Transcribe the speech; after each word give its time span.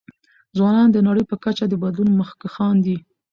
ځوانان 0.57 0.87
د 0.91 0.97
نړۍ 1.07 1.23
په 1.31 1.35
کچه 1.43 1.65
د 1.69 1.73
بدلون 1.83 2.09
مخکښان 2.21 2.75
دي. 2.85 2.97